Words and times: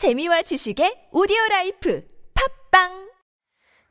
재미와 0.00 0.40
지식의 0.40 1.08
오디오 1.12 1.36
라이프 1.50 2.02
팟빵 2.70 3.10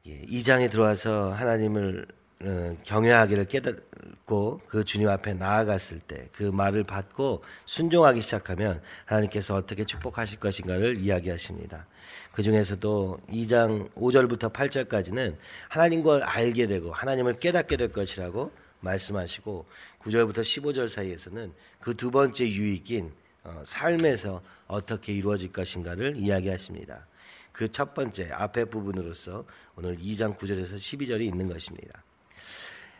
예, 0.07 0.21
2장에 0.25 0.71
들어와서 0.71 1.29
하나님을 1.33 2.07
어, 2.41 2.77
경외하기를 2.81 3.45
깨닫고 3.45 4.61
그 4.65 4.83
주님 4.83 5.07
앞에 5.07 5.35
나아갔을 5.35 5.99
때 5.99 6.27
그 6.33 6.45
말을 6.45 6.83
받고 6.85 7.43
순종하기 7.67 8.21
시작하면 8.21 8.81
하나님께서 9.05 9.53
어떻게 9.53 9.83
축복하실 9.83 10.39
것인가를 10.39 10.97
이야기하십니다. 10.97 11.85
그 12.31 12.41
중에서도 12.41 13.19
2장 13.29 13.93
5절부터 13.93 14.51
8절까지는 14.51 15.35
하나님 15.67 16.01
걸 16.01 16.23
알게 16.23 16.65
되고 16.65 16.91
하나님을 16.91 17.37
깨닫게 17.37 17.77
될 17.77 17.91
것이라고 17.91 18.51
말씀하시고 18.79 19.67
9절부터 20.01 20.39
15절 20.39 20.87
사이에서는 20.87 21.53
그 21.79 21.93
두 21.93 22.09
번째 22.09 22.47
유익인 22.47 23.05
어, 23.05 23.28
삶에서 23.63 24.41
어떻게 24.67 25.13
이루어질 25.13 25.51
것인가를 25.51 26.17
이야기하십니다. 26.17 27.07
그 27.51 27.67
첫 27.67 27.93
번째 27.93 28.29
앞에 28.31 28.65
부분으로서 28.65 29.43
오늘 29.75 29.97
2장 29.97 30.37
9절에서 30.37 30.75
12절이 30.75 31.21
있는 31.21 31.47
것입니다. 31.49 32.03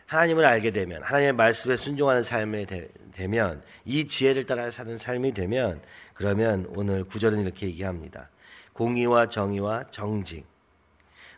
하나님을 0.07 0.43
알게 0.43 0.71
되면 0.71 1.03
하나님의 1.03 1.33
말씀에 1.33 1.75
순종하는 1.75 2.23
삶이 2.23 2.65
되 2.65 2.89
면 3.27 3.61
이 3.85 4.07
지혜를 4.07 4.45
따라 4.45 4.71
사는 4.71 4.97
삶이 4.97 5.33
되면 5.33 5.81
그러면 6.13 6.65
오늘 6.75 7.05
9절은 7.05 7.41
이렇게 7.41 7.67
얘기합니다. 7.67 8.29
공의와 8.73 9.27
정의와 9.29 9.85
정직 9.91 10.45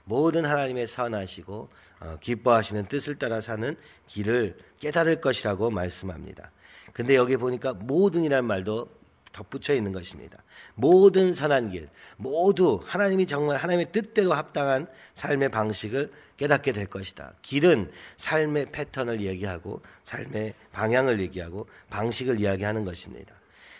모든 0.05 0.45
하나님의 0.45 0.87
선하시고 0.87 1.69
어, 1.99 2.17
기뻐하시는 2.19 2.85
뜻을 2.87 3.15
따라 3.15 3.41
사는 3.41 3.75
길을 4.07 4.57
깨달을 4.79 5.21
것이라고 5.21 5.69
말씀합니다. 5.69 6.51
근데 6.93 7.15
여기 7.15 7.37
보니까 7.37 7.73
모든이라는 7.73 8.45
말도 8.45 8.89
덧붙여 9.31 9.73
있는 9.73 9.91
것입니다. 9.91 10.37
모든 10.75 11.33
선한 11.33 11.69
길, 11.69 11.89
모두 12.17 12.79
하나님이 12.83 13.27
정말 13.27 13.57
하나님의 13.57 13.91
뜻대로 13.91 14.33
합당한 14.33 14.87
삶의 15.13 15.49
방식을 15.49 16.11
깨닫게 16.37 16.71
될 16.71 16.87
것이다. 16.87 17.33
길은 17.41 17.91
삶의 18.17 18.71
패턴을 18.71 19.21
얘기하고 19.21 19.81
삶의 20.03 20.53
방향을 20.71 21.19
얘기하고 21.19 21.67
방식을 21.89 22.39
이야기하는 22.39 22.83
것입니다. 22.83 23.35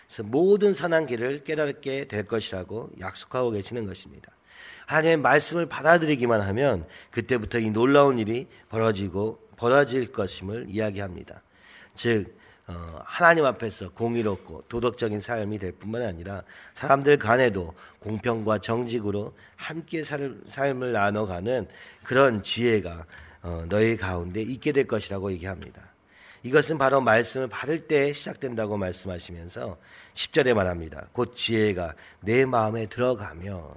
그래서 0.05 0.23
모든 0.23 0.73
선한 0.73 1.08
길을 1.08 1.43
깨닫게 1.43 2.05
될 2.05 2.25
것이라고 2.25 2.91
약속하고 2.99 3.52
계시는 3.52 3.86
것입니다. 3.86 4.31
하나님의 4.86 5.17
말씀을 5.17 5.67
받아들이기만 5.67 6.41
하면 6.41 6.86
그때부터 7.11 7.59
이 7.59 7.71
놀라운 7.71 8.19
일이 8.19 8.47
벌어지고 8.69 9.38
벌어질 9.55 10.11
것임을 10.11 10.65
이야기합니다. 10.69 11.41
즉 11.95 12.25
어, 12.25 12.41
하나님 13.05 13.45
앞에서 13.45 13.89
공의롭고 13.91 14.64
도덕적인 14.67 15.19
삶이 15.19 15.59
될 15.59 15.72
뿐만 15.72 16.02
아니라 16.02 16.44
사람들 16.73 17.17
간에도 17.17 17.73
공평과 18.00 18.59
정직으로 18.59 19.33
함께 19.55 20.03
살, 20.03 20.36
삶을 20.45 20.92
나눠가는 20.92 21.67
그런 22.03 22.44
지혜가 22.44 23.05
어, 23.44 23.66
너희 23.69 23.97
가운데 23.97 24.42
있게 24.42 24.72
될 24.72 24.88
것이라고 24.88 25.31
얘기합니다. 25.31 25.81
이것은 26.44 26.77
바로 26.77 27.02
말씀을 27.02 27.47
받을 27.47 27.80
때 27.80 28.14
시작된다고 28.14 28.77
말씀하시면서 28.77 29.77
10절에 30.14 30.53
말합니다. 30.53 31.08
곧 31.11 31.36
지혜가 31.36 31.94
내 32.22 32.45
마음에 32.45 32.88
들어가며 32.88 33.75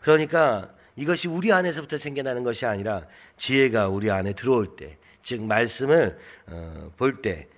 그러니까 0.00 0.70
이것이 0.94 1.28
우리 1.28 1.52
안에서부터 1.52 1.96
생겨나는 1.98 2.42
것이 2.42 2.64
아니라 2.64 3.06
지혜가 3.36 3.88
우리 3.88 4.10
안에 4.10 4.32
들어올 4.32 4.76
때, 4.76 4.96
즉 5.26 5.42
말씀을 5.42 6.16
어, 6.46 6.92
볼때 6.96 7.48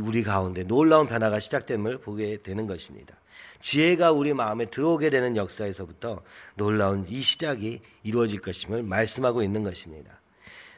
우리 0.00 0.22
가운데 0.22 0.62
놀라운 0.62 1.08
변화가 1.08 1.40
시작됨을 1.40 1.98
보게 1.98 2.40
되는 2.40 2.68
것입니다. 2.68 3.16
지혜가 3.58 4.12
우리 4.12 4.32
마음에 4.32 4.66
들어오게 4.66 5.10
되는 5.10 5.36
역사에서부터 5.36 6.22
놀라운 6.54 7.04
이 7.08 7.22
시작이 7.22 7.80
이루어질 8.04 8.40
것임을 8.40 8.84
말씀하고 8.84 9.42
있는 9.42 9.64
것입니다. 9.64 10.20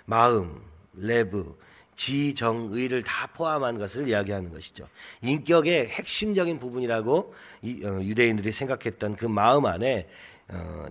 마음, 0.07 0.63
레브, 0.95 1.55
지, 1.95 2.35
정, 2.35 2.69
의를 2.71 3.03
다 3.03 3.27
포함한 3.27 3.77
것을 3.77 4.09
이야기하는 4.09 4.51
것이죠. 4.51 4.89
인격의 5.21 5.89
핵심적인 5.89 6.59
부분이라고 6.61 7.13
어, 7.15 8.01
유대인들이 8.03 8.53
생각했던 8.53 9.17
그 9.17 9.27
마음 9.27 9.67
안에 9.67 10.09
어, 10.09 10.38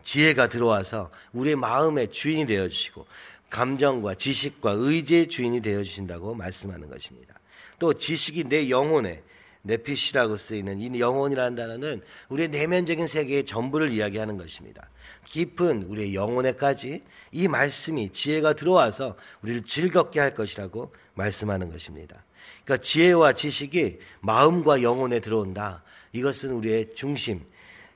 지혜가 0.03 0.49
들어와서 0.49 1.09
우리의 1.33 1.55
마음의 1.55 2.11
주인이 2.11 2.45
되어 2.45 2.69
주시고 2.69 3.05
감정과 3.49 4.15
지식과 4.15 4.71
의지의 4.71 5.29
주인이 5.29 5.61
되어 5.61 5.83
주신다고 5.83 6.35
말씀하는 6.35 6.89
것입니다. 6.89 7.39
또 7.79 7.93
지식이 7.93 8.45
내 8.45 8.69
영혼에 8.69 9.23
네피시라고 9.63 10.37
쓰이는 10.37 10.79
이 10.79 10.99
영혼이라는 10.99 11.55
단어는 11.55 12.01
우리의 12.29 12.49
내면적인 12.49 13.07
세계의 13.07 13.45
전부를 13.45 13.91
이야기하는 13.91 14.37
것입니다. 14.37 14.89
깊은 15.25 15.83
우리의 15.83 16.15
영혼에까지 16.15 17.03
이 17.31 17.47
말씀이 17.47 18.11
지혜가 18.11 18.53
들어와서 18.53 19.17
우리를 19.41 19.63
즐겁게 19.63 20.19
할 20.19 20.33
것이라고 20.33 20.93
말씀하는 21.15 21.69
것입니다. 21.69 22.23
그러니까 22.63 22.83
지혜와 22.83 23.33
지식이 23.33 23.99
마음과 24.21 24.83
영혼에 24.83 25.19
들어온다. 25.19 25.83
이것은 26.13 26.51
우리의 26.51 26.95
중심, 26.95 27.41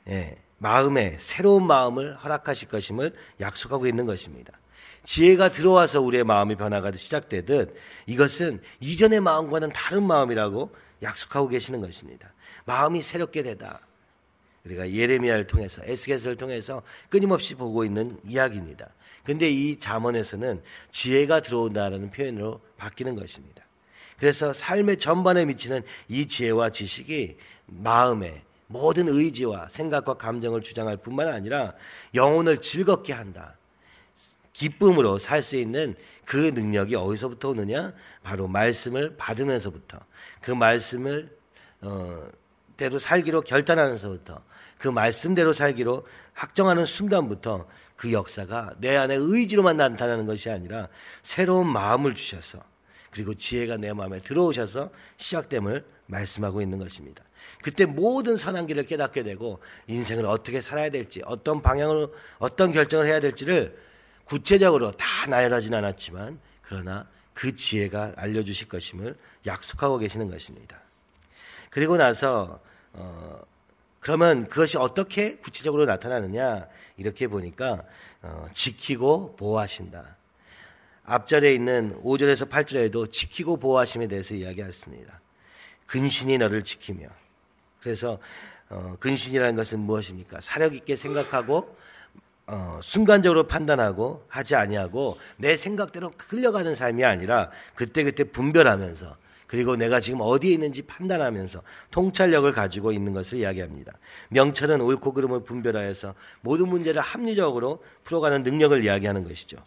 예, 0.09 0.37
마음에 0.61 1.17
새로운 1.19 1.65
마음을 1.65 2.15
허락하실 2.17 2.67
것임을 2.67 3.15
약속하고 3.39 3.87
있는 3.87 4.05
것입니다. 4.05 4.53
지혜가 5.03 5.51
들어와서 5.51 6.01
우리의 6.01 6.23
마음이 6.23 6.55
변화가 6.55 6.91
시작되듯 6.91 7.75
이것은 8.05 8.61
이전의 8.79 9.21
마음과는 9.21 9.73
다른 9.73 10.03
마음이라고 10.03 10.71
약속하고 11.01 11.47
계시는 11.47 11.81
것입니다. 11.81 12.31
마음이 12.65 13.01
새롭게 13.01 13.41
되다. 13.41 13.79
우리가 14.63 14.91
예레미야를 14.91 15.47
통해서 15.47 15.81
에스겔서를 15.83 16.37
통해서 16.37 16.83
끊임없이 17.09 17.55
보고 17.55 17.83
있는 17.83 18.19
이야기입니다. 18.23 18.87
근데 19.23 19.49
이 19.49 19.79
잠언에서는 19.79 20.61
지혜가 20.91 21.39
들어온다라는 21.39 22.11
표현으로 22.11 22.61
바뀌는 22.77 23.15
것입니다. 23.15 23.65
그래서 24.19 24.53
삶의 24.53 24.97
전반에 24.97 25.45
미치는 25.45 25.81
이 26.07 26.27
지혜와 26.27 26.69
지식이 26.69 27.37
마음에 27.65 28.43
모든 28.71 29.07
의지와 29.07 29.69
생각과 29.69 30.15
감정을 30.15 30.61
주장할 30.61 30.97
뿐만 30.97 31.27
아니라 31.27 31.73
영혼을 32.15 32.59
즐겁게 32.59 33.13
한다. 33.13 33.57
기쁨으로 34.53 35.17
살 35.17 35.41
수 35.41 35.55
있는 35.55 35.95
그 36.25 36.35
능력이 36.35 36.95
어디서부터 36.95 37.49
오느냐? 37.49 37.93
바로 38.23 38.47
말씀을 38.47 39.15
받으면서부터 39.17 39.99
그 40.41 40.51
말씀을 40.51 41.35
어, 41.81 42.27
대로 42.77 42.99
살기로 42.99 43.41
결단하면서부터 43.41 44.41
그 44.77 44.87
말씀대로 44.87 45.53
살기로 45.53 46.05
확정하는 46.33 46.85
순간부터 46.85 47.67
그 47.95 48.11
역사가 48.11 48.75
내 48.79 48.95
안에 48.95 49.15
의지로만 49.15 49.77
나타나는 49.77 50.25
것이 50.25 50.49
아니라 50.49 50.87
새로운 51.21 51.67
마음을 51.67 52.15
주셔서 52.15 52.70
그리고 53.11 53.33
지혜가 53.33 53.77
내 53.77 53.93
마음에 53.93 54.19
들어오셔서 54.21 54.89
시작됨을 55.17 55.85
말씀하고 56.07 56.61
있는 56.61 56.79
것입니다. 56.79 57.23
그때 57.61 57.85
모든 57.85 58.37
선한 58.37 58.67
길을 58.67 58.85
깨닫게 58.85 59.23
되고 59.23 59.59
인생을 59.87 60.25
어떻게 60.25 60.61
살아야 60.61 60.89
될지 60.89 61.21
어떤 61.25 61.61
방향으로 61.61 62.13
어떤 62.39 62.71
결정을 62.71 63.05
해야 63.05 63.19
될지를 63.19 63.77
구체적으로 64.25 64.91
다 64.91 65.05
나열하진 65.27 65.73
않았지만 65.73 66.39
그러나 66.61 67.07
그 67.33 67.53
지혜가 67.53 68.13
알려주실 68.15 68.67
것임을 68.67 69.17
약속하고 69.45 69.97
계시는 69.97 70.29
것입니다. 70.29 70.79
그리고 71.69 71.97
나서 71.97 72.61
어, 72.93 73.39
그러면 73.99 74.47
그것이 74.47 74.77
어떻게 74.77 75.37
구체적으로 75.37 75.85
나타나느냐 75.85 76.67
이렇게 76.97 77.27
보니까 77.27 77.83
어, 78.21 78.47
지키고 78.53 79.35
보호하신다. 79.35 80.17
앞절에 81.05 81.53
있는 81.53 81.99
5절에서 82.03 82.49
8절에도 82.49 83.11
지키고 83.11 83.57
보호하심에 83.57 84.07
대해서 84.07 84.35
이야기했습니다. 84.35 85.19
근신이 85.87 86.37
너를 86.37 86.63
지키며 86.63 87.07
그래서 87.81 88.19
어, 88.69 88.95
근신이라는 88.99 89.55
것은 89.55 89.79
무엇입니까? 89.79 90.39
사력 90.41 90.75
있게 90.75 90.95
생각하고 90.95 91.75
어, 92.47 92.79
순간적으로 92.81 93.47
판단하고 93.47 94.25
하지 94.27 94.55
아니하고 94.55 95.17
내 95.37 95.57
생각대로 95.57 96.11
흘려가는 96.17 96.73
삶이 96.73 97.03
아니라 97.03 97.51
그때그때 97.75 98.25
분별하면서 98.25 99.17
그리고 99.47 99.75
내가 99.75 99.99
지금 99.99 100.21
어디에 100.21 100.53
있는지 100.53 100.81
판단하면서 100.83 101.61
통찰력을 101.91 102.49
가지고 102.53 102.93
있는 102.93 103.13
것을 103.13 103.39
이야기합니다. 103.39 103.91
명철은 104.29 104.79
옳고 104.79 105.11
그름을 105.11 105.43
분별하여서 105.43 106.15
모든 106.39 106.69
문제를 106.69 107.01
합리적으로 107.01 107.83
풀어가는 108.05 108.43
능력을 108.43 108.81
이야기하는 108.85 109.27
것이죠. 109.27 109.57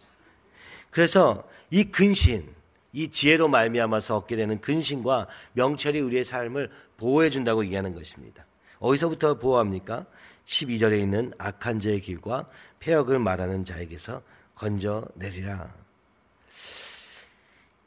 그래서 0.91 1.47
이 1.69 1.83
근신, 1.83 2.47
이 2.93 3.09
지혜로 3.09 3.47
말미암아서 3.47 4.17
얻게 4.17 4.35
되는 4.35 4.61
근신과 4.61 5.27
명철이 5.53 5.99
우리의 5.99 6.23
삶을 6.23 6.71
보호해 6.97 7.29
준다고 7.29 7.63
얘기하는 7.65 7.93
것입니다. 7.93 8.45
어디서부터 8.79 9.37
보호합니까? 9.39 10.05
12절에 10.45 10.99
있는 10.99 11.33
악한 11.37 11.79
자의 11.79 11.99
길과 11.99 12.47
폐역을 12.79 13.19
말하는 13.19 13.65
자에게서 13.65 14.21
건져내리라. 14.55 15.73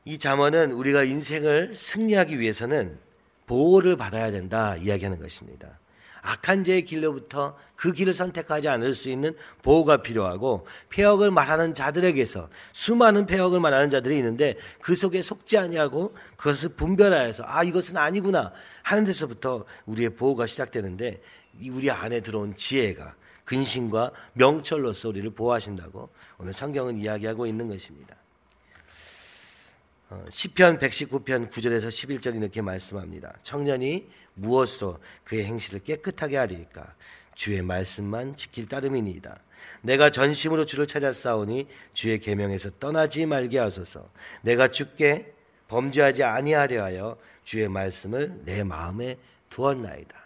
이 0.04 0.18
잠언은 0.18 0.72
우리가 0.72 1.04
인생을 1.04 1.74
승리하기 1.74 2.40
위해서는 2.40 2.98
보호를 3.46 3.96
받아야 3.96 4.30
된다 4.30 4.76
이야기하는 4.76 5.18
것입니다. 5.18 5.78
악한 6.28 6.62
죄의 6.62 6.82
길로부터 6.84 7.56
그 7.74 7.92
길을 7.92 8.12
선택하지 8.12 8.68
않을 8.68 8.94
수 8.94 9.08
있는 9.08 9.34
보호가 9.62 10.02
필요하고 10.02 10.66
폐역을 10.90 11.30
말하는 11.30 11.72
자들에게서 11.72 12.50
수많은 12.74 13.24
폐역을 13.24 13.60
말하는 13.60 13.88
자들이 13.88 14.18
있는데 14.18 14.56
그 14.82 14.94
속에 14.94 15.22
속지 15.22 15.56
아니하고 15.56 16.14
그것을 16.36 16.70
분별하여서 16.70 17.44
아 17.46 17.64
이것은 17.64 17.96
아니구나 17.96 18.52
하는 18.82 19.04
데서부터 19.04 19.64
우리의 19.86 20.10
보호가 20.10 20.46
시작되는데 20.46 21.22
우리 21.70 21.90
안에 21.90 22.20
들어온 22.20 22.54
지혜가 22.54 23.14
근심과 23.44 24.12
명철로서 24.34 25.08
우리를 25.08 25.30
보호하신다고 25.30 26.10
오늘 26.36 26.52
성경은 26.52 26.98
이야기하고 26.98 27.46
있는 27.46 27.68
것입니다. 27.68 28.16
어, 30.10 30.24
시편 30.30 30.78
119편 30.78 31.50
9절에서 31.50 31.88
11절 31.88 32.36
이렇게 32.36 32.62
말씀합니다. 32.62 33.34
청년이 33.42 34.08
무엇으로 34.34 34.98
그의 35.24 35.44
행실을 35.44 35.80
깨끗하게 35.80 36.38
하리까? 36.38 36.94
주의 37.34 37.60
말씀만 37.60 38.34
지킬 38.34 38.66
따름이니이다. 38.66 39.38
내가 39.82 40.10
전심으로 40.10 40.64
주를 40.64 40.86
찾아 40.86 41.12
싸우니 41.12 41.68
주의 41.92 42.18
계명에서 42.18 42.70
떠나지 42.80 43.26
말게 43.26 43.58
하소서. 43.58 44.10
내가 44.42 44.68
주께 44.68 45.32
범죄하지 45.68 46.24
아니하려 46.24 46.82
하여 46.82 47.18
주의 47.44 47.68
말씀을 47.68 48.40
내 48.44 48.64
마음에 48.64 49.16
두었나이다. 49.50 50.16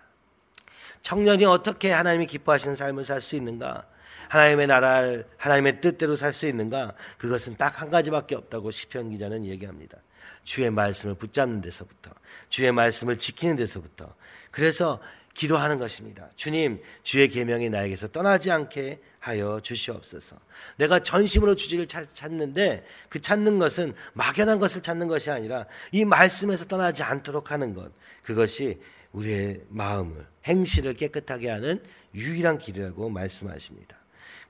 청년이 1.02 1.44
어떻게 1.44 1.90
하나님이 1.90 2.26
기뻐하시는 2.28 2.76
삶을 2.76 3.02
살 3.02 3.20
수 3.20 3.35
있는가? 3.35 3.87
하나님의 4.29 4.67
나라를 4.67 5.27
하나님의 5.37 5.81
뜻대로 5.81 6.17
살 6.17 6.33
수 6.33 6.47
있는가? 6.47 6.95
그것은 7.19 7.57
딱 7.57 7.81
한 7.81 7.91
가지밖에 7.91 8.35
없다고 8.35 8.71
시편 8.71 9.11
기자는 9.11 9.45
얘기합니다. 9.47 9.99
주의 10.45 10.71
말씀을 10.71 11.15
붙잡는 11.15 11.61
데서부터, 11.61 12.11
주의 12.49 12.71
말씀을 12.73 13.19
지키는 13.19 13.57
데서부터. 13.57 14.15
그래서 14.51 15.01
기도하는 15.35 15.79
것입니다. 15.79 16.29
주님, 16.37 16.83
주의 17.03 17.29
계명이 17.29 17.71
나에게서 17.71 18.09
떠나지 18.09 18.51
않게 18.51 19.01
하여 19.19 19.61
주시옵소서. 19.63 20.37
내가 20.77 20.99
전심으로 20.99 21.55
주지를 21.55 21.87
찾는데 21.87 22.85
그 23.09 23.21
찾는 23.21 23.59
것은 23.59 23.95
막연한 24.13 24.59
것을 24.59 24.83
찾는 24.83 25.09
것이 25.09 25.31
아니라 25.31 25.67
이 25.91 26.05
말씀에서 26.05 26.67
떠나지 26.67 27.03
않도록 27.03 27.51
하는 27.51 27.73
것. 27.73 27.91
그것이 28.23 28.81
우리의 29.13 29.63
마음을 29.69 30.27
행실을 30.45 30.95
깨끗하게 30.95 31.49
하는 31.51 31.83
유일한 32.15 32.59
길이라고 32.59 33.09
말씀하십니다. 33.09 34.01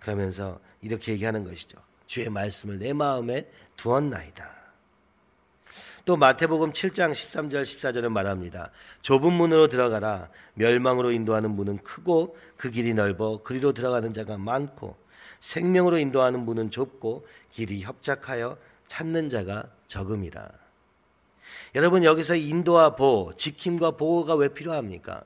그러면서 0.02 0.60
이렇게 0.80 1.12
얘기하는 1.12 1.44
것이죠. 1.44 1.78
주의 2.06 2.28
말씀을 2.28 2.78
내 2.78 2.92
마음에 2.92 3.48
두었나이다. 3.76 4.50
또 6.04 6.16
마태복음 6.16 6.72
7장 6.72 7.12
13절 7.12 7.62
14절은 7.62 8.08
말합니다. 8.08 8.72
좁은 9.02 9.32
문으로 9.32 9.68
들어가라. 9.68 10.28
멸망으로 10.54 11.12
인도하는 11.12 11.52
문은 11.52 11.78
크고 11.78 12.36
그 12.56 12.70
길이 12.70 12.92
넓어 12.92 13.40
그리로 13.42 13.72
들어가는 13.72 14.12
자가 14.12 14.36
많고 14.36 14.96
생명으로 15.38 15.98
인도하는 15.98 16.40
문은 16.40 16.70
좁고 16.70 17.26
길이 17.50 17.82
협착하여 17.82 18.58
찾는 18.88 19.28
자가 19.28 19.70
적음이라. 19.86 20.48
여러분 21.74 22.04
여기서 22.04 22.34
인도와 22.34 22.96
보호, 22.96 23.32
지킴과 23.34 23.92
보호가 23.92 24.34
왜 24.34 24.48
필요합니까? 24.48 25.22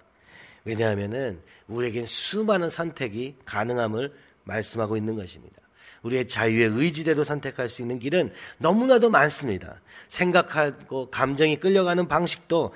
왜냐하면은 0.65 1.41
우리에겐 1.69 2.07
수많은 2.07 2.71
선택이 2.71 3.37
가능함을 3.45 4.13
말씀하고 4.47 4.97
있는 4.97 5.15
것입니다. 5.15 5.57
우리의 6.03 6.29
자유의 6.29 6.71
의지대로 6.75 7.25
선택할 7.25 7.69
수 7.69 7.83
있는 7.83 7.99
길은 7.99 8.33
너무나도 8.59 9.11
많습니다. 9.11 9.81
생각하고 10.09 11.11
감정이 11.11 11.59
끌려가는 11.59 12.09
방식도 12.09 12.73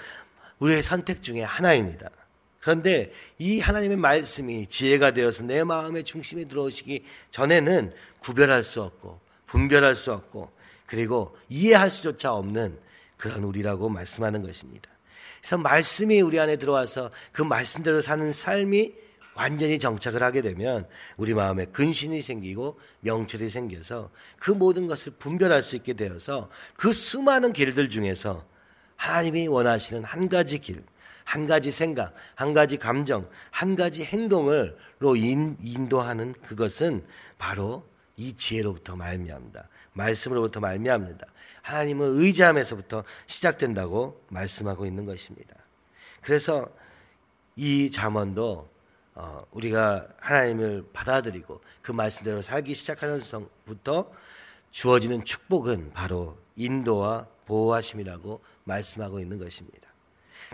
우리의 0.58 0.82
선택 0.82 1.22
중에 1.22 1.42
하나입니다. 1.42 2.10
그런데 2.60 3.10
이 3.38 3.60
하나님의 3.60 3.96
말씀이 3.96 4.66
지혜가 4.66 5.12
되어서 5.12 5.44
내 5.44 5.64
마음의 5.64 6.04
중심에 6.04 6.44
들어오시기 6.44 7.04
전에는 7.30 7.92
구별할 8.18 8.62
수 8.62 8.82
없고 8.82 9.20
분별할 9.46 9.96
수 9.96 10.12
없고 10.12 10.50
그리고 10.84 11.36
이해할 11.48 11.88
수조차 11.88 12.34
없는 12.34 12.78
그런 13.16 13.44
우리라고 13.44 13.88
말씀하는 13.88 14.42
것입니다. 14.42 14.90
그래서 15.40 15.56
말씀이 15.56 16.20
우리 16.20 16.38
안에 16.38 16.56
들어와서 16.56 17.10
그 17.32 17.42
말씀대로 17.42 18.00
사는 18.00 18.30
삶이 18.30 18.92
완전히 19.40 19.78
정착을 19.78 20.22
하게 20.22 20.42
되면 20.42 20.86
우리 21.16 21.32
마음에 21.32 21.64
근신이 21.64 22.20
생기고 22.20 22.78
명철이 23.00 23.48
생겨서 23.48 24.10
그 24.38 24.50
모든 24.50 24.86
것을 24.86 25.14
분별할 25.18 25.62
수 25.62 25.76
있게 25.76 25.94
되어서 25.94 26.50
그 26.76 26.92
수많은 26.92 27.54
길들 27.54 27.88
중에서 27.88 28.44
하나님이 28.96 29.48
원하시는 29.48 30.04
한 30.04 30.28
가지 30.28 30.58
길, 30.58 30.84
한 31.24 31.46
가지 31.46 31.70
생각, 31.70 32.12
한 32.34 32.52
가지 32.52 32.76
감정, 32.76 33.26
한 33.50 33.76
가지 33.76 34.04
행동을로 34.04 35.16
인도하는 35.16 36.34
그것은 36.42 37.02
바로 37.38 37.88
이 38.18 38.36
지혜로부터 38.36 38.94
말미암다. 38.94 39.68
말씀으로부터 39.94 40.60
말미암는다. 40.60 41.26
하나님을 41.62 42.08
의지함에서부터 42.10 43.04
시작된다고 43.24 44.22
말씀하고 44.28 44.84
있는 44.84 45.06
것입니다. 45.06 45.54
그래서 46.20 46.68
이 47.56 47.90
잠언도 47.90 48.68
어, 49.14 49.44
우리가 49.50 50.08
하나님을 50.18 50.86
받아들이고 50.92 51.60
그 51.82 51.92
말씀대로 51.92 52.42
살기 52.42 52.74
시작하는 52.74 53.20
순부터 53.20 54.10
주어지는 54.70 55.24
축복은 55.24 55.92
바로 55.92 56.38
인도와 56.56 57.26
보호하심이라고 57.46 58.40
말씀하고 58.64 59.20
있는 59.20 59.38
것입니다. 59.38 59.88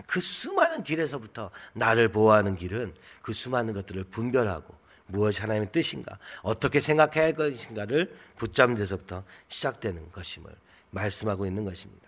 그 0.05 0.19
수많은 0.19 0.83
길에서부터 0.83 1.51
나를 1.73 2.09
보호하는 2.09 2.55
길은 2.55 2.93
그 3.21 3.33
수많은 3.33 3.73
것들을 3.73 4.03
분별하고 4.05 4.75
무엇이 5.07 5.41
하나님의 5.41 5.71
뜻인가, 5.71 6.19
어떻게 6.41 6.79
생각해야 6.79 7.25
할 7.25 7.33
것인가를 7.33 8.13
붙잡는 8.37 8.75
데서부터 8.75 9.23
시작되는 9.47 10.11
것임을 10.11 10.51
말씀하고 10.91 11.45
있는 11.45 11.63
것입니다. 11.63 12.07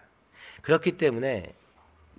그렇기 0.61 0.97
때문에 0.97 1.55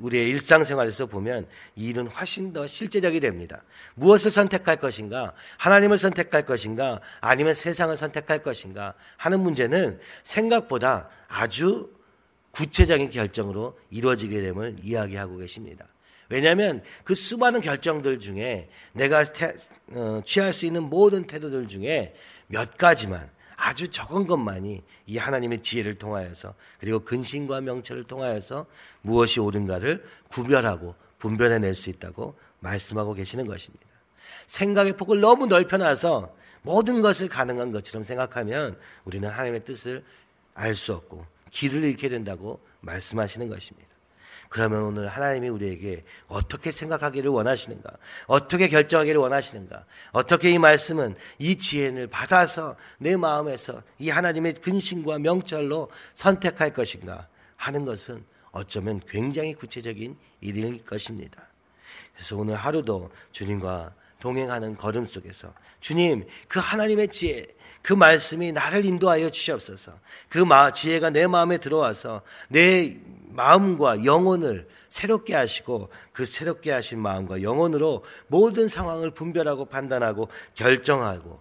우리의 0.00 0.28
일상생활에서 0.30 1.06
보면 1.06 1.46
이 1.76 1.88
일은 1.88 2.08
훨씬 2.08 2.52
더 2.52 2.66
실제적이 2.66 3.20
됩니다. 3.20 3.62
무엇을 3.94 4.30
선택할 4.30 4.76
것인가? 4.76 5.34
하나님을 5.58 5.98
선택할 5.98 6.44
것인가? 6.44 7.00
아니면 7.20 7.54
세상을 7.54 7.96
선택할 7.96 8.42
것인가? 8.42 8.94
하는 9.16 9.40
문제는 9.40 10.00
생각보다 10.22 11.08
아주 11.28 11.90
구체적인 12.50 13.10
결정으로 13.10 13.78
이루어지게 13.90 14.40
됨을 14.40 14.76
이야기하고 14.82 15.36
계십니다. 15.36 15.86
왜냐하면 16.28 16.82
그 17.04 17.14
수많은 17.14 17.60
결정들 17.60 18.20
중에 18.20 18.68
내가 18.92 19.24
태, 19.24 19.54
어, 19.92 20.22
취할 20.24 20.52
수 20.52 20.64
있는 20.64 20.84
모든 20.84 21.26
태도들 21.26 21.68
중에 21.68 22.14
몇 22.46 22.76
가지만 22.76 23.28
아주 23.60 23.88
적은 23.88 24.26
것만이 24.26 24.82
이 25.06 25.18
하나님의 25.18 25.60
지혜를 25.62 25.96
통하여서 25.98 26.54
그리고 26.78 27.00
근신과 27.00 27.60
명철을 27.60 28.04
통하여서 28.04 28.64
무엇이 29.02 29.38
옳은가를 29.38 30.02
구별하고 30.28 30.94
분별해낼 31.18 31.74
수 31.74 31.90
있다고 31.90 32.38
말씀하고 32.60 33.12
계시는 33.12 33.46
것입니다. 33.46 33.84
생각의 34.46 34.96
폭을 34.96 35.20
너무 35.20 35.46
넓혀놔서 35.46 36.34
모든 36.62 37.02
것을 37.02 37.28
가능한 37.28 37.70
것처럼 37.72 38.02
생각하면 38.02 38.78
우리는 39.04 39.28
하나님의 39.28 39.64
뜻을 39.64 40.04
알 40.54 40.74
수 40.74 40.94
없고 40.94 41.26
길을 41.50 41.84
잃게 41.84 42.08
된다고 42.08 42.60
말씀하시는 42.80 43.46
것입니다. 43.48 43.89
그러면 44.50 44.82
오늘 44.82 45.06
하나님이 45.06 45.48
우리에게 45.48 46.04
어떻게 46.26 46.72
생각하기를 46.72 47.30
원하시는가? 47.30 47.88
어떻게 48.26 48.66
결정하기를 48.68 49.20
원하시는가? 49.20 49.84
어떻게 50.10 50.50
이 50.50 50.58
말씀은 50.58 51.14
이 51.38 51.56
지혜를 51.56 52.08
받아서 52.08 52.74
내 52.98 53.16
마음에서 53.16 53.80
이 54.00 54.10
하나님의 54.10 54.54
근심과 54.54 55.20
명철로 55.20 55.88
선택할 56.14 56.74
것인가? 56.74 57.28
하는 57.54 57.84
것은 57.84 58.24
어쩌면 58.50 59.00
굉장히 59.08 59.54
구체적인 59.54 60.16
일일 60.40 60.84
것입니다. 60.84 61.40
그래서 62.14 62.36
오늘 62.36 62.56
하루도 62.56 63.12
주님과 63.30 63.94
동행하는 64.18 64.76
걸음 64.76 65.04
속에서 65.04 65.54
주님, 65.78 66.26
그 66.48 66.58
하나님의 66.58 67.08
지혜, 67.08 67.46
그 67.82 67.92
말씀이 67.92 68.50
나를 68.50 68.84
인도하여 68.84 69.30
주시옵소서. 69.30 69.92
그 70.28 70.44
지혜가 70.74 71.10
내 71.10 71.28
마음에 71.28 71.58
들어와서 71.58 72.22
내 72.48 72.98
마음과 73.40 74.04
영혼을 74.04 74.68
새롭게 74.90 75.34
하시고 75.34 75.88
그 76.12 76.26
새롭게 76.26 76.70
하신 76.72 76.98
마음과 77.00 77.42
영혼으로 77.42 78.04
모든 78.26 78.68
상황을 78.68 79.12
분별하고 79.12 79.64
판단하고 79.64 80.28
결정하고 80.54 81.40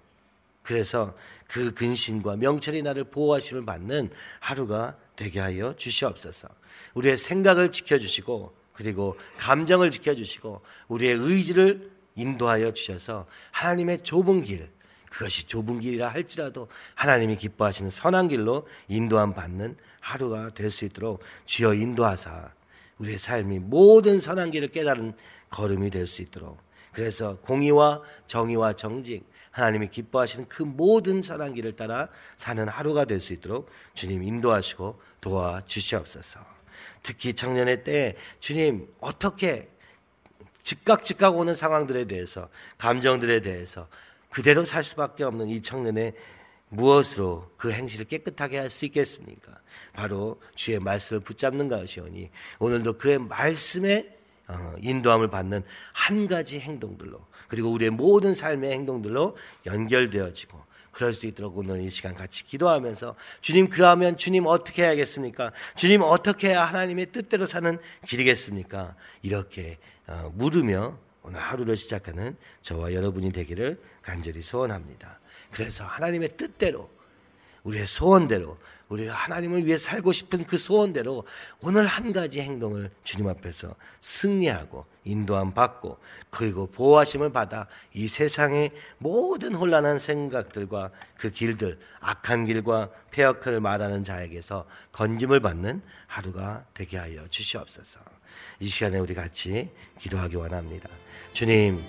그래서 0.64 1.14
그 1.48 1.74
근신과 1.74 2.38
명철이 2.38 2.84
나를 2.84 3.06
보호하심을 3.06 3.66
받는 3.66 4.12
하루가 4.40 4.96
되게 5.16 5.40
하여 5.40 5.74
주시옵소서. 5.76 6.48
우리의 6.94 7.18
생각을 7.18 7.72
지켜주시고 7.72 8.54
그리고 8.74 9.18
감정을 9.38 9.90
지켜주시고 9.92 10.62
우리의 10.88 11.16
의지를 11.16 11.92
인도하여 12.16 12.72
주셔서 12.72 13.26
하나님의 13.52 14.04
좁은 14.04 14.44
길, 14.44 14.70
그것이 15.10 15.48
좁은 15.48 15.80
길이라 15.80 16.10
할지라도 16.10 16.68
하나님이 16.96 17.38
기뻐하시는 17.38 17.90
선한 17.90 18.30
길로 18.30 18.68
인도함 18.88 19.34
받는 19.34 19.78
하루가 20.00 20.52
될 20.52 20.72
수 20.72 20.86
있도록 20.86 21.22
주여 21.46 21.74
인도하사 21.74 22.52
우리의 23.00 23.18
삶이 23.18 23.60
모든 23.60 24.20
선한 24.20 24.52
길을 24.52 24.70
깨달은 24.70 25.14
걸음이 25.50 25.90
될 25.90 26.06
수 26.08 26.22
있도록 26.22 26.60
그래서 26.94 27.38
공의와 27.42 28.02
정의와 28.28 28.74
정직, 28.74 29.24
하나님이 29.52 29.90
기뻐하시는 29.90 30.48
그 30.48 30.64
모든 30.64 31.22
선한 31.22 31.54
길을 31.54 31.76
따라 31.76 32.08
사는 32.38 32.68
하루가 32.68 33.06
될 33.06 33.20
수 33.20 33.34
있도록 33.34 33.70
주님 33.94 34.24
인도하시고 34.24 35.00
도와주시옵소서. 35.22 36.40
특히 37.04 37.34
청년의 37.34 37.84
때 37.84 38.16
주님 38.40 38.88
어떻게 39.00 39.70
즉각 40.64 41.04
즉각 41.04 41.38
오는 41.38 41.54
상황들에 41.54 42.06
대해서 42.06 42.50
감정들에 42.78 43.42
대해서 43.42 43.88
그대로 44.30 44.66
살 44.66 44.84
수밖에 44.84 45.24
없는 45.24 45.50
이 45.50 45.62
청년의 45.62 46.14
무엇으로 46.70 47.52
그 47.58 47.72
행실을 47.72 48.06
깨끗하게 48.06 48.60
할 48.60 48.70
수 48.70 48.86
있겠습니까? 48.86 49.60
바로 49.94 50.40
주의 50.56 50.80
말씀을 50.80 51.22
붙잡는 51.22 51.68
것이오니 51.68 52.30
오늘도 52.60 52.98
그의 52.98 53.20
말씀에 53.20 54.18
어, 54.48 54.76
인도함을 54.82 55.30
받는 55.30 55.64
한 55.94 56.28
가지 56.28 56.60
행동들로 56.60 57.26
그리고 57.48 57.72
우리의 57.72 57.92
모든 57.92 58.34
삶의 58.34 58.72
행동들로 58.72 59.36
연결되어지고 59.66 60.70
그럴 60.92 61.14
수 61.14 61.28
있도록 61.28 61.58
오늘 61.58 61.82
이 61.82 61.90
시간 61.90 62.16
같이 62.16 62.46
기도하면서 62.46 63.16
주님 63.42 63.70
그러면 63.70 64.18
주님 64.18 64.46
어떻게 64.48 64.84
해야겠습니까? 64.84 65.52
주님 65.76 66.02
어떻게 66.02 66.50
해야 66.50 66.66
하나님의 66.66 67.12
뜻대로 67.12 67.46
사는 67.46 67.78
길이겠습니까? 68.08 68.96
이렇게 69.22 69.78
어, 70.08 70.32
물으며 70.36 70.98
오늘 71.30 71.40
하루를 71.40 71.78
시작하는 71.78 72.36
저와 72.62 72.94
여러분이 72.94 73.32
되기를 73.32 73.80
간절히 74.02 74.42
소원합니다. 74.42 75.20
그래서 75.52 75.86
하나님의 75.86 76.36
뜻대로 76.38 76.90
우리의 77.64 77.86
소원대로 77.86 78.58
우리가 78.88 79.14
하나님을 79.14 79.64
위해 79.68 79.78
살고 79.78 80.12
싶은 80.12 80.46
그 80.46 80.58
소원대로 80.58 81.24
오늘 81.62 81.86
한 81.86 82.12
가지 82.14 82.42
행동을 82.42 82.90
주님 83.04 83.28
앞에서 83.28 83.76
승리하고 84.00 84.88
인도함 85.04 85.54
받고 85.54 86.00
그리고 86.32 86.66
보호하심을 86.66 87.32
받아 87.32 87.68
이 87.94 88.08
세상의 88.08 88.72
모든 88.98 89.54
혼란한 89.54 90.00
생각들과 90.00 90.90
그 91.16 91.30
길들 91.30 91.80
악한 92.00 92.46
길과 92.46 92.90
폐역을 93.12 93.60
말하는 93.60 94.04
자에게서 94.04 94.66
건짐을 94.94 95.42
받는 95.42 95.84
하루가 96.08 96.66
되게 96.74 96.98
하여 96.98 97.28
주시옵소서. 97.28 98.19
이 98.60 98.68
시간에 98.68 99.00
우리 99.00 99.14
같이 99.14 99.70
기도하기 100.00 100.36
원합니다. 100.36 100.90
주님 101.34 101.84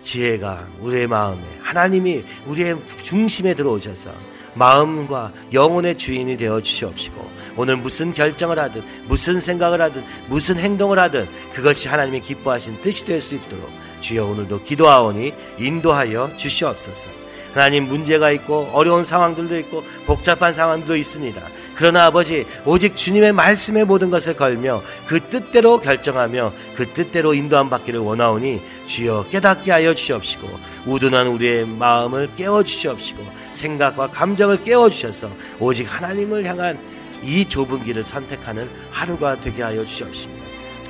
지혜가 0.00 0.68
우리의 0.80 1.06
마음에 1.06 1.42
하나님이 1.62 2.24
우리의 2.46 2.76
중심에 3.02 3.54
들어오셔서 3.54 4.12
마음과 4.54 5.32
영혼의 5.52 5.96
주인이 5.96 6.36
되어 6.36 6.60
주시옵시고 6.60 7.30
오늘 7.56 7.76
무슨 7.76 8.12
결정을 8.12 8.58
하든 8.58 8.82
무슨 9.06 9.40
생각을 9.40 9.80
하든 9.80 10.04
무슨 10.28 10.58
행동을 10.58 10.98
하든 10.98 11.26
그것이 11.52 11.88
하나님이 11.88 12.20
기뻐하신 12.20 12.80
뜻이 12.82 13.04
될 13.04 13.20
수 13.20 13.34
있도록 13.34 13.70
주여 14.00 14.26
오늘도 14.26 14.62
기도하오니 14.64 15.32
인도하여 15.58 16.36
주시옵소서. 16.36 17.23
하나님 17.54 17.84
문제가 17.84 18.32
있고 18.32 18.68
어려운 18.72 19.04
상황들도 19.04 19.56
있고 19.60 19.84
복잡한 20.06 20.52
상황도 20.52 20.96
있습니다. 20.96 21.40
그러나 21.76 22.06
아버지 22.06 22.44
오직 22.66 22.96
주님의 22.96 23.32
말씀에 23.32 23.84
모든 23.84 24.10
것을 24.10 24.36
걸며 24.36 24.82
그 25.06 25.20
뜻대로 25.20 25.80
결정하며 25.80 26.52
그 26.74 26.92
뜻대로 26.92 27.32
인도함 27.32 27.70
받기를 27.70 28.00
원하오니 28.00 28.60
주여 28.86 29.26
깨닫게 29.30 29.70
하여 29.70 29.94
주시옵시고 29.94 30.48
우둔한 30.86 31.28
우리의 31.28 31.64
마음을 31.66 32.30
깨워 32.36 32.64
주시옵시고 32.64 33.24
생각과 33.52 34.10
감정을 34.10 34.64
깨워 34.64 34.90
주셔서 34.90 35.30
오직 35.60 35.84
하나님을 35.84 36.44
향한 36.44 36.78
이 37.22 37.44
좁은 37.46 37.84
길을 37.84 38.02
선택하는 38.02 38.68
하루가 38.90 39.38
되게 39.40 39.62
하여 39.62 39.84
주시옵시며 39.84 40.34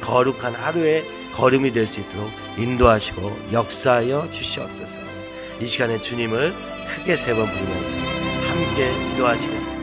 거룩한 0.01 0.55
하루의 0.55 1.05
걸음이 1.35 1.73
될 1.73 1.87
수 1.87 2.01
있도록 2.01 2.31
인도하시고 2.57 3.51
역사하여 3.53 4.31
주시옵소서. 4.31 5.14
이 5.61 5.67
시간에 5.67 6.01
주님을 6.01 6.53
크게 6.89 7.17
세 7.17 7.35
번 7.35 7.47
부르면서 7.47 7.99
함께 8.49 8.91
기도하시겠습니다. 9.13 9.74